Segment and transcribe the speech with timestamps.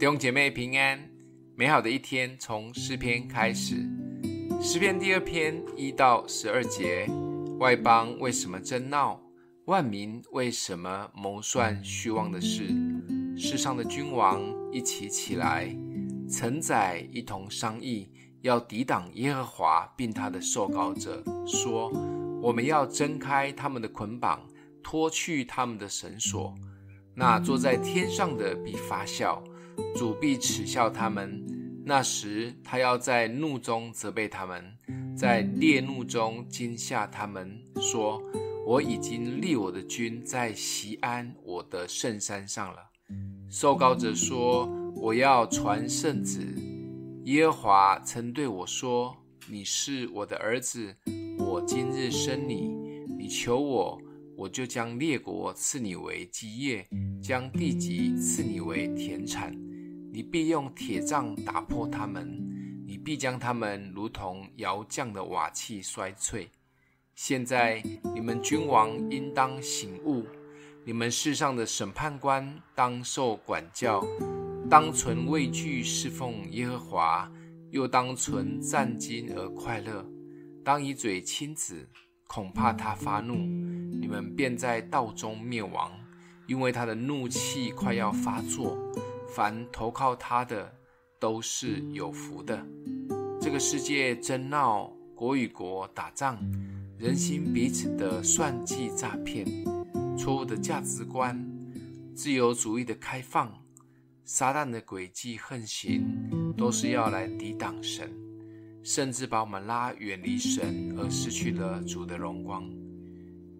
[0.00, 0.98] 弟兄姐妹平安，
[1.54, 3.86] 美好的一天从诗篇开始。
[4.58, 7.06] 诗篇第二篇一到十二节：
[7.58, 9.20] 外邦为什么争闹？
[9.66, 12.74] 万民为什么谋算虚妄的事？
[13.36, 14.42] 世上的君王
[14.72, 15.68] 一起起来，
[16.30, 18.10] 臣宰一同商议，
[18.40, 21.92] 要抵挡耶和华，并他的受膏者，说：
[22.40, 24.48] 我们要挣开他们的捆绑，
[24.82, 26.54] 脱去他们的绳索。
[27.14, 29.44] 那坐在天上的必发笑，
[29.96, 31.44] 主必耻笑他们。
[31.84, 34.76] 那时，他要在怒中责备他们，
[35.16, 38.22] 在烈怒中惊吓他们，说
[38.66, 42.90] ：“我已经立我的君在西安我的圣山上了。”
[43.50, 46.54] 受膏者说：“我要传圣旨。
[47.24, 49.16] 耶和华曾对我说
[49.50, 50.94] ：‘你是我的儿子，
[51.38, 52.70] 我今日生你。
[53.18, 54.00] 你求我。’”
[54.40, 56.88] 我就将列国赐你为基业，
[57.22, 59.54] 将地极赐你为田产。
[60.12, 62.26] 你必用铁杖打破他们，
[62.86, 66.50] 你必将他们如同窑匠的瓦器摔碎。
[67.14, 67.82] 现在
[68.14, 70.26] 你们君王应当醒悟，
[70.84, 74.04] 你们世上的审判官当受管教，
[74.68, 77.32] 当存畏惧侍奉耶和华，
[77.70, 80.04] 又当存战兢而快乐。
[80.64, 81.88] 当以嘴亲子，
[82.26, 83.34] 恐怕他发怒。
[83.34, 85.92] 你们便在道中灭亡，
[86.48, 88.76] 因为他的怒气快要发作。
[89.30, 90.70] 凡投靠他的，
[91.20, 92.66] 都是有福的。
[93.40, 96.36] 这个世界争闹，国与国打仗，
[96.98, 99.46] 人心彼此的算计诈骗，
[100.18, 101.40] 错误的价值观，
[102.12, 103.56] 自由主义的开放，
[104.24, 106.04] 撒旦的诡计横行，
[106.56, 108.12] 都是要来抵挡神，
[108.82, 112.68] 甚至把我们拉远离神，而失去了主的荣光。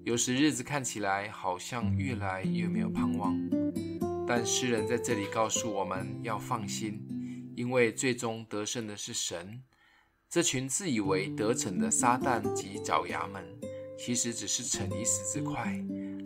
[0.03, 3.39] 有时日子看起来好像越来越没有盼望，
[4.33, 7.03] 但诗人在这里告诉我们要放心，
[7.57, 9.61] 因为最终得胜的是神。
[10.29, 13.45] 这群自以为得逞的撒旦及爪牙们，
[13.99, 15.75] 其实只是逞一时之快。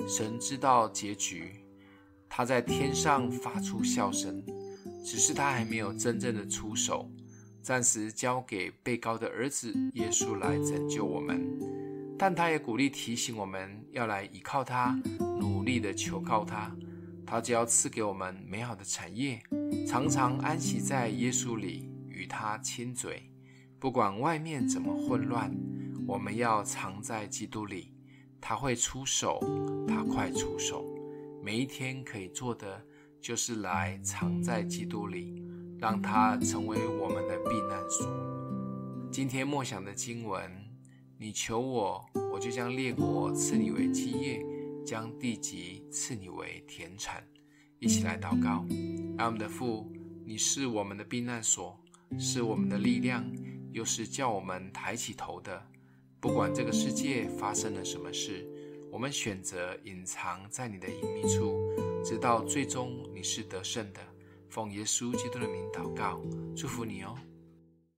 [0.06, 1.64] 神知道结局，
[2.28, 4.44] 他在天上发出笑声，
[5.02, 7.10] 只是他还没有真正的出手，
[7.62, 11.40] 暂时交给被膏的儿子耶稣来拯救我们。
[12.18, 14.94] 但他也鼓励提醒我们要来依靠他，
[15.40, 16.70] 努力的求靠他，
[17.34, 19.42] 他就要赐给我们美好的产业，
[19.88, 23.28] 常常安息在耶稣里，与他亲嘴。
[23.80, 25.52] 不管外面怎么混乱，
[26.06, 27.92] 我们要藏在基督里，
[28.40, 29.40] 他会出手，
[29.88, 30.84] 他快出手。
[31.42, 32.80] 每一天可以做的
[33.20, 35.42] 就是来藏在基督里，
[35.76, 38.08] 让他成为我们的避难所。
[39.10, 40.48] 今天默想的经文。
[41.18, 44.44] 你求我，我就将列国赐你为基业，
[44.84, 47.26] 将地极赐你为田产。
[47.80, 48.64] 一起来祷告，
[49.18, 49.90] 爱我们的父，
[50.24, 51.78] 你是我们的避难所，
[52.18, 53.24] 是我们的力量，
[53.72, 55.62] 又是叫我们抬起头的。
[56.20, 58.48] 不管这个世界发生了什么事，
[58.90, 61.60] 我们选择隐藏在你的隐秘处，
[62.04, 64.00] 直到最终你是得胜的。
[64.48, 66.22] 奉耶稣基督的名祷告，
[66.56, 67.14] 祝福你哦。